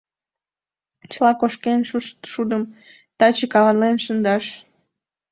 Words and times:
—Чыла 1.11 1.31
кошкен 1.39 1.79
шушо 1.89 2.13
шудым 2.31 2.63
таче 3.17 3.45
каванлен 3.53 3.95
шындаш. 4.05 4.45